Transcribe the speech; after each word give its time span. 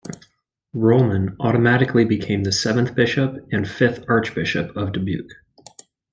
Rohlman 0.73 1.35
automatically 1.41 2.05
became 2.05 2.43
the 2.43 2.51
seventh 2.51 2.95
bishop 2.95 3.35
and 3.51 3.69
fifth 3.69 4.03
archbishop 4.09 4.75
of 4.75 4.93
Dubuque. 4.93 5.31